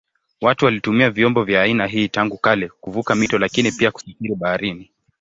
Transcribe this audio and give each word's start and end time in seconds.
Watu 0.41 0.65
walitumia 0.65 1.09
vyombo 1.09 1.43
vya 1.43 1.61
aina 1.61 1.87
hii 1.87 2.07
tangu 2.07 2.37
kale 2.37 2.67
kuvuka 2.81 3.15
mito 3.15 3.37
lakini 3.37 3.71
pia 3.71 3.91
kusafiri 3.91 4.35
baharini. 4.35 4.91